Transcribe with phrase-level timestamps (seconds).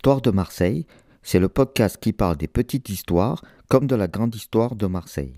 [0.00, 0.86] Histoire de Marseille,
[1.22, 5.34] c'est le podcast qui parle des petites histoires comme de la grande histoire de Marseille.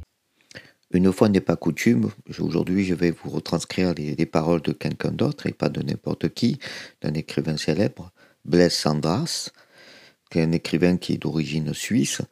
[0.92, 5.48] Une fois n'est pas coutume, aujourd'hui je vais vous retranscrire les, paroles de quelqu'un d'autre
[5.48, 6.60] et pas de n'importe qui,
[7.00, 8.12] d'un écrivain célèbre,
[8.44, 9.50] Blaise Sandras,
[10.30, 12.22] qui est un écrivain qui est d'origine suisse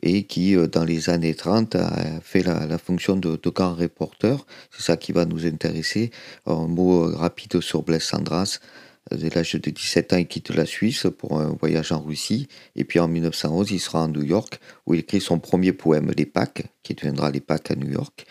[0.00, 4.46] et qui, euh, dans les années 30, a fait la, fonction de, de, grand reporter.
[4.70, 6.12] C'est ça qui va nous intéresser.
[6.46, 8.60] Un mot rapide sur Blaise Sandras.
[9.12, 12.48] Dès l'âge de 17 ans, il quitte la Suisse pour un voyage en Russie.
[12.76, 16.12] Et puis en 1911, il sera à New York où il écrit son premier poème,
[16.16, 18.24] Les Pâques, qui deviendra Les Pâques à New York.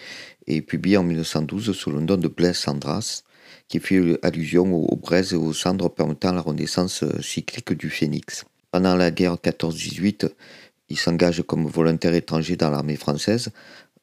[0.47, 3.23] Et publié en 1912 sous le nom de Blaise Sandras,
[3.67, 8.45] qui fait allusion aux, braises et aux cendres permettant la renaissance cyclique du phénix.
[8.71, 10.29] Pendant la guerre 14-18,
[10.89, 13.49] il s'engage comme volontaire étranger dans l'armée française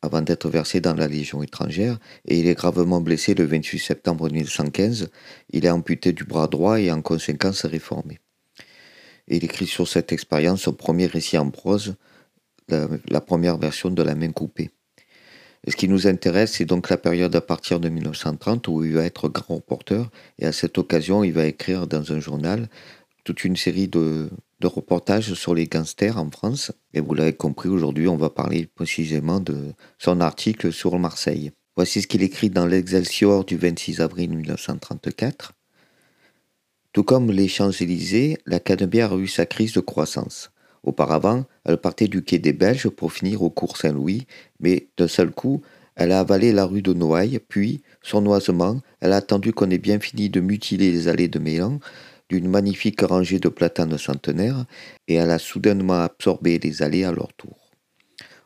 [0.06, 4.30] avant d'être versé dans la Légion étrangère, et il est gravement blessé le 28 septembre
[4.30, 5.10] 1915.
[5.50, 8.20] Il est amputé du bras droit et en conséquence réformé.
[9.28, 11.96] il écrit sur cette expérience son premier récit en prose,
[12.68, 14.70] la, première version de La main coupée.
[15.68, 19.04] ce qui nous intéresse, c'est donc la période à partir de 1930 où il va
[19.04, 22.68] être grand reporter, et à cette occasion, il va écrire dans un journal
[23.24, 26.72] toute une série de, de reportages sur les gangsters en France.
[26.94, 31.52] Et vous l'avez compris, aujourd'hui, on va parler précisément de son article sur Marseille.
[31.76, 35.52] Voici ce qu'il écrit dans l'Excelsior du 26 avril 1934.
[36.92, 40.50] Tout comme les Champs-Élysées, la Canebière a eu sa crise de croissance.
[40.82, 44.26] Auparavant, elle partait du quai des Belges pour finir au cours Saint-Louis,
[44.60, 45.60] mais d'un seul coup,
[45.96, 49.98] elle a avalé la rue de Noailles, puis, sournoisement, elle a attendu qu'on ait bien
[49.98, 51.80] fini de mutiler les allées de Mélan
[52.28, 54.64] d'une magnifique rangée de platanes centenaires
[55.08, 57.66] et elle a soudainement absorbé les allées à leur tour.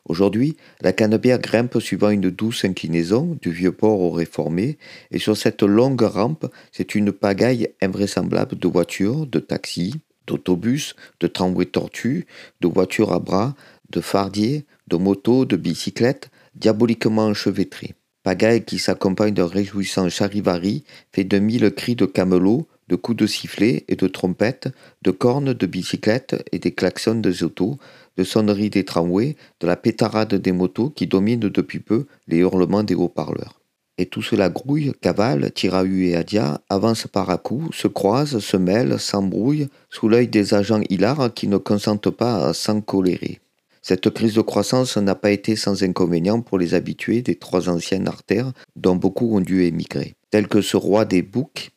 [0.05, 4.77] Aujourd'hui, la canebière grimpe suivant une douce inclinaison du vieux port au réformé,
[5.11, 9.93] et sur cette longue rampe, c'est une pagaille invraisemblable de voitures, de taxis,
[10.25, 12.25] d'autobus, de tramways tortues,
[12.61, 13.55] de voitures à bras,
[13.91, 17.93] de fardiers, de motos, de bicyclettes, diaboliquement enchevêtrées.
[18.23, 23.25] Pagaille qui s'accompagne d'un réjouissant charivari fait de mille cris de camelots, de coups de
[23.25, 24.67] sifflet et de trompettes,
[25.01, 27.77] de cornes de bicyclettes et des klaxons des autos,
[28.17, 32.83] de sonneries des tramways, de la pétarade des motos qui dominent depuis peu les hurlements
[32.83, 33.61] des haut-parleurs.
[33.97, 38.57] Et tout cela grouille, cavale, tire et adia, avance par à coups, se croise, se
[38.57, 43.39] mêle, s'embrouille, sous l'œil des agents hilars qui ne consentent pas à s'encolérer.
[43.81, 48.09] Cette crise de croissance n'a pas été sans inconvénient pour les habitués des trois anciennes
[48.09, 51.71] artères dont beaucoup ont dû émigrer, tels que ce roi des boucs,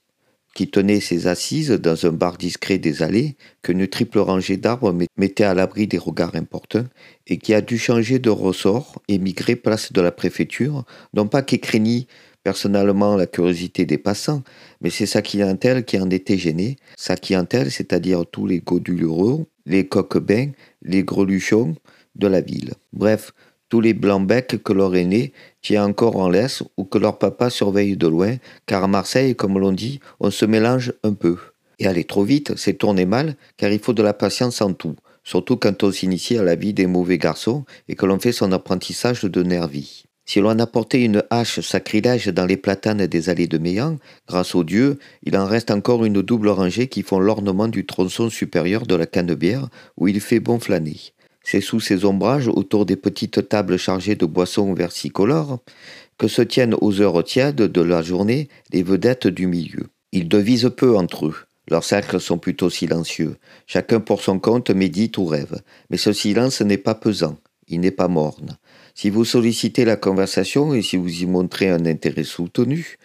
[0.54, 5.44] qui tenait ses assises dans un bar discret des allées qu'une triple rangée d'arbres mettait
[5.44, 6.88] à l'abri des regards importuns
[7.26, 11.42] et qui a dû changer de ressort et migrer place de la préfecture, non pas
[11.42, 12.06] qu'il craignît
[12.44, 14.42] personnellement la curiosité des passants,
[14.80, 19.88] mais c'est sa clientèle qui en était gênée, sa clientèle, c'est-à-dire tous les godulureux, les
[19.88, 20.50] coquebins,
[20.82, 21.74] les greluchons
[22.16, 22.74] de la ville.
[22.92, 23.32] Bref,
[23.68, 25.32] tous les blancs-becs que leur aîné
[25.62, 28.36] tient encore en laisse ou que leur papa surveille de loin,
[28.66, 31.36] car à Marseille, comme l'on dit, on se mélange un peu.
[31.78, 34.94] Et aller trop vite, c'est tourner mal, car il faut de la patience en tout,
[35.24, 38.52] surtout quand on s'initie à la vie des mauvais garçons et que l'on fait son
[38.52, 40.04] apprentissage de nervis.
[40.26, 44.64] Si l'on apportait une hache sacrilège dans les platanes des allées de Méan, grâce aux
[44.64, 48.94] dieux, il en reste encore une double rangée qui font l'ornement du tronçon supérieur de
[48.94, 50.96] la canebière, où il fait bon flâner.
[51.44, 55.60] C'est sous ces ombrages, autour des petites tables chargées de boissons versicolores,
[56.18, 59.88] que se tiennent aux heures tièdes de la journée les vedettes du milieu.
[60.12, 61.36] Ils devisent peu entre eux.
[61.68, 63.36] Leurs cercles sont plutôt silencieux.
[63.66, 65.60] Chacun pour son compte médite ou rêve.
[65.90, 67.36] Mais ce silence n'est pas pesant,
[67.68, 68.58] il n'est pas morne.
[68.94, 72.96] Si vous sollicitez la conversation et si vous y montrez un intérêt soutenu,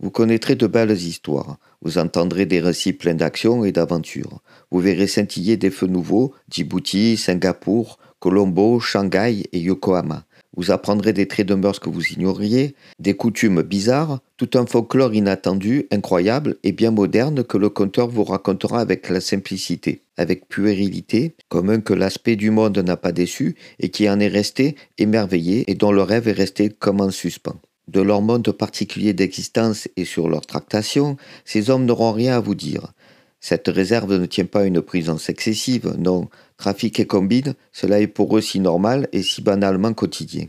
[0.00, 1.58] vous connaîtrez de belles histoires.
[1.82, 4.40] Vous entendrez des récits pleins d'action et d'aventures.
[4.70, 10.24] Vous verrez scintiller des feux nouveaux, Djibouti, Singapour, Colombo, Shanghai et Yokohama.
[10.56, 15.14] Vous apprendrez des traits de mœurs que vous ignoriez, des coutumes bizarres, tout un folklore
[15.14, 21.34] inattendu, incroyable et bien moderne que le conteur vous racontera avec la simplicité, avec puérilité,
[21.48, 25.64] comme un que l'aspect du monde n'a pas déçu et qui en est resté émerveillé
[25.70, 30.04] et dont le rêve est resté comme en suspens de leur monde particulier d'existence et
[30.04, 32.92] sur leur tractation, ces hommes n'auront rien à vous dire.
[33.40, 36.28] Cette réserve ne tient pas une présence excessive, non.
[36.58, 40.46] Trafic et combine, cela est pour eux si normal et si banalement quotidien.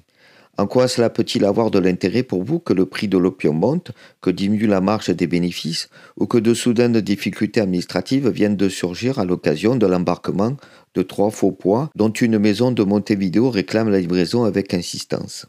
[0.56, 3.92] En quoi cela peut-il avoir de l'intérêt pour vous que le prix de l'opium monte,
[4.22, 9.18] que diminue la marge des bénéfices, ou que de soudaines difficultés administratives viennent de surgir
[9.18, 10.56] à l'occasion de l'embarquement
[10.94, 15.48] de trois faux poids dont une maison de Montevideo réclame la livraison avec insistance?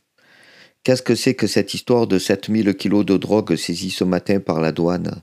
[0.84, 4.60] Qu'est-ce que c'est que cette histoire de 7000 kilos de drogue saisie ce matin par
[4.60, 5.22] la douane?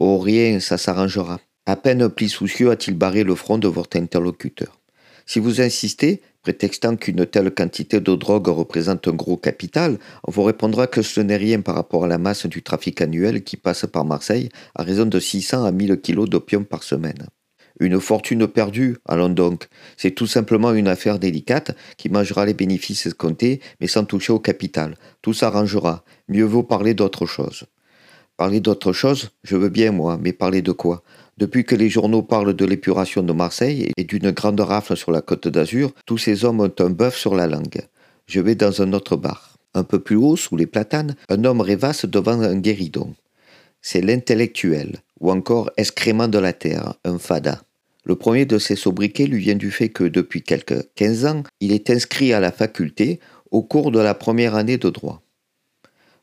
[0.00, 1.40] Oh rien, ça s'arrangera.
[1.66, 4.80] À peine pli soucieux a-t-il barré le front de votre interlocuteur.
[5.24, 10.42] Si vous insistez, prétextant qu'une telle quantité de drogue représente un gros capital, on vous
[10.42, 13.86] répondra que ce n'est rien par rapport à la masse du trafic annuel qui passe
[13.86, 17.28] par Marseille à raison de 600 à 1000 kilos d'opium par semaine.
[17.80, 19.68] Une fortune perdue, allons donc.
[19.96, 24.40] C'est tout simplement une affaire délicate qui mangera les bénéfices escomptés, mais sans toucher au
[24.40, 24.96] capital.
[25.22, 26.04] Tout s'arrangera.
[26.28, 27.64] Mieux vaut parler d'autre chose.
[28.36, 31.02] Parler d'autre chose, je veux bien moi, mais parler de quoi?
[31.38, 35.20] Depuis que les journaux parlent de l'épuration de Marseille et d'une grande rafle sur la
[35.20, 37.82] côte d'Azur, tous ces hommes ont un bœuf sur la langue.
[38.26, 39.56] Je vais dans un autre bar.
[39.74, 43.14] Un peu plus haut, sous les platanes, un homme rêvasse devant un guéridon.
[43.80, 47.62] C'est l'intellectuel, ou encore excrément de la terre, un fada.
[48.08, 51.72] Le premier de ces sobriquets lui vient du fait que depuis quelques 15 ans, il
[51.72, 53.20] est inscrit à la faculté
[53.50, 55.20] au cours de la première année de droit.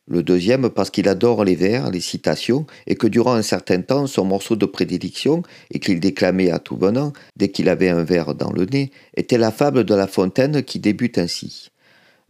[0.07, 4.07] Le deuxième parce qu'il adore les vers, les citations, et que durant un certain temps,
[4.07, 8.33] son morceau de prédilection, et qu'il déclamait à tout venant, dès qu'il avait un verre
[8.33, 11.69] dans le nez, était la fable de la fontaine qui débute ainsi.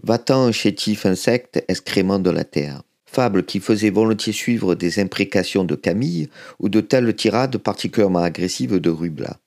[0.03, 2.81] Va-t'en, chétif insecte, excrément de la terre
[3.15, 6.27] fable qui faisait volontiers suivre des imprécations de Camille
[6.59, 9.37] ou de telles tirades particulièrement agressives de Rubla.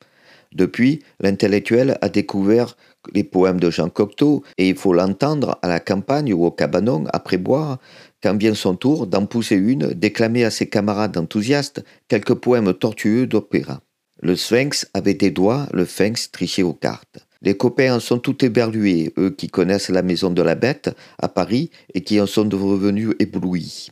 [0.55, 2.77] Depuis, l'intellectuel a découvert
[3.13, 7.05] les poèmes de Jean Cocteau et il faut l'entendre à la campagne ou au cabanon
[7.13, 7.79] après boire,
[8.23, 13.27] quand vient son tour d'en pousser une, déclamer à ses camarades enthousiastes quelques poèmes tortueux
[13.27, 13.81] d'opéra.
[14.21, 17.19] Le sphinx avait des doigts, le sphinx trichait aux cartes.
[17.41, 20.91] Les copains en sont tout éberlués, eux qui connaissent la maison de la bête
[21.21, 23.91] à Paris et qui en sont revenus éblouis.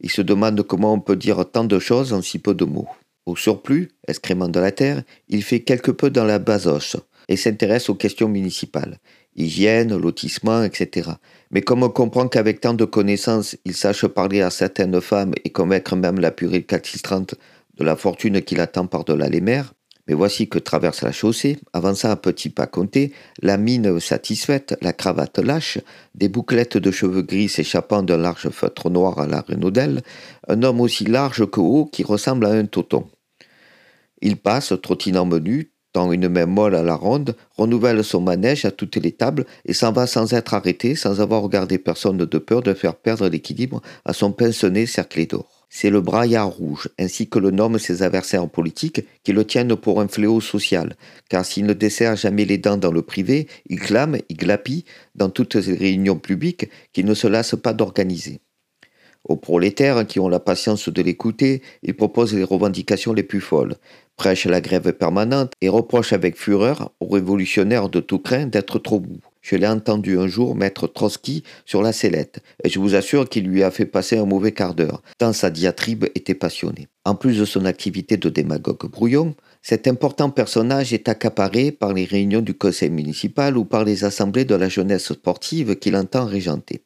[0.00, 2.88] Ils se demandent comment on peut dire tant de choses en si peu de mots.
[3.26, 6.96] Au surplus, excrément de la terre, il fait quelque peu dans la basoche
[7.28, 8.98] et s'intéresse aux questions municipales,
[9.34, 11.10] hygiène, lotissement, etc.
[11.50, 15.50] Mais comme on comprend qu'avec tant de connaissances, il sache parler à certaines femmes et
[15.50, 17.34] convaincre même la purée calcistrante
[17.76, 19.74] de la fortune qui l'attend par-delà les mers,
[20.06, 23.12] mais voici que traverse la chaussée, avançant à petits pas comptés,
[23.42, 25.78] la mine satisfaite, la cravate lâche,
[26.14, 30.02] des bouclettes de cheveux gris s'échappant d'un large feutre noir à la Renaudelle,
[30.46, 33.06] un homme aussi large que haut qui ressemble à un toton.
[34.22, 38.70] Il passe, trottinant menu, tend une main molle à la ronde, renouvelle son manège à
[38.70, 42.62] toutes les tables et s'en va sans être arrêté, sans avoir regardé personne de peur
[42.62, 45.66] de faire perdre l'équilibre à son pince-nez cerclé d'or.
[45.68, 50.00] C'est le braillard rouge, ainsi que le nomment ses adversaires politiques, qui le tiennent pour
[50.00, 50.96] un fléau social,
[51.28, 54.84] car s'il ne dessert jamais les dents dans le privé, il clame, il glapit,
[55.14, 58.40] dans toutes les réunions publiques, qu'il ne se lasse pas d'organiser.
[59.28, 63.74] Aux prolétaires qui ont la patience de l'écouter, il propose les revendications les plus folles,
[64.16, 69.00] prêche la grève permanente et reproche avec fureur aux révolutionnaires de tout craint d'être trop
[69.00, 69.20] bout.
[69.42, 73.46] Je l'ai entendu un jour mettre Trotsky sur la sellette, et je vous assure qu'il
[73.46, 76.88] lui a fait passer un mauvais quart d'heure, tant sa diatribe était passionnée.
[77.04, 82.04] En plus de son activité de démagogue brouillon, cet important personnage est accaparé par les
[82.04, 86.82] réunions du conseil municipal ou par les assemblées de la jeunesse sportive qu'il entend régenter.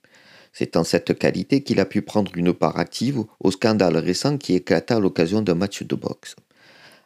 [0.52, 4.54] C'est en cette qualité qu'il a pu prendre une part active au scandale récent qui
[4.54, 6.36] éclata à l'occasion d'un match de boxe.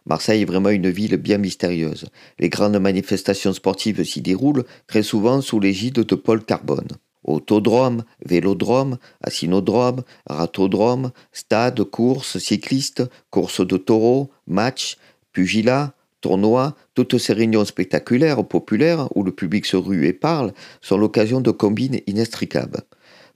[0.06, 2.06] Marseille est vraiment une ville bien mystérieuse.
[2.38, 6.89] Les grandes manifestations sportives s'y déroulent très souvent sous l'égide de Paul Carbone.
[7.24, 14.98] Autodrome, vélodrome, assinodrome, ratodrome, stade, courses, cyclistes, courses de taureaux, matchs,
[15.32, 20.98] pugilat, tournois, toutes ces réunions spectaculaires, populaires, où le public se rue et parle, sont
[20.98, 22.82] l'occasion de combines inextricables.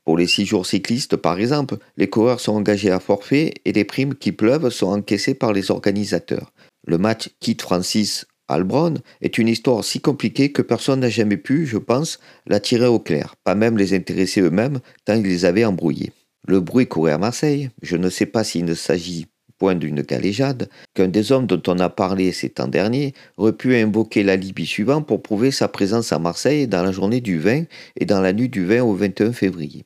[0.08, 3.84] Pour les six jours cyclistes, par exemple, les coureurs sont engagés à forfait et les
[3.84, 6.50] primes qui pleuvent sont encaissées par les organisateurs.
[6.86, 11.66] Le match Kit Francis Albron est une histoire si compliquée que personne n'a jamais pu,
[11.66, 15.66] je pense, la tirer au clair, pas même les intéressés eux-mêmes, tant ils les avaient
[15.66, 16.12] embrouillés.
[16.46, 19.26] Le bruit courait à Marseille, je ne sais pas s'il ne s'agit
[19.58, 23.76] point d'une galéjade, qu'un des hommes dont on a parlé ces temps derniers aurait pu
[23.76, 27.64] invoquer l'alibi suivant pour prouver sa présence à Marseille dans la journée du 20
[27.96, 29.84] et dans la nuit du 20 au 21 février.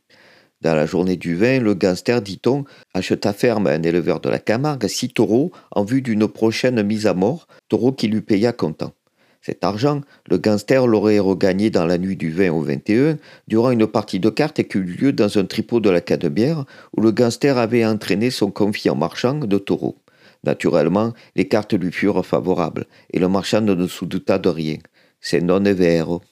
[0.62, 2.64] Dans la journée du vin, le gangster, dit-on,
[2.94, 7.08] acheta ferme à un éleveur de la Camargue six taureaux en vue d'une prochaine mise
[7.08, 8.92] à mort, taureaux qui lui paya comptant.
[9.40, 13.88] Cet argent, le gangster l'aurait regagné dans la nuit du 20 au 21 durant une
[13.88, 16.64] partie de cartes qui eut lieu dans un tripot de la Canebière
[16.96, 19.96] où le gangster avait entraîné son confiant marchand de taureaux.
[20.44, 24.76] Naturellement, les cartes lui furent favorables et le marchand ne se douta de rien.
[25.20, 26.22] C'est non vero.